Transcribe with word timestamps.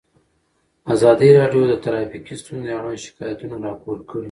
ازادي 0.93 1.29
راډیو 1.39 1.63
د 1.67 1.73
ټرافیکي 1.83 2.33
ستونزې 2.41 2.71
اړوند 2.77 3.03
شکایتونه 3.05 3.55
راپور 3.67 3.97
کړي. 4.09 4.19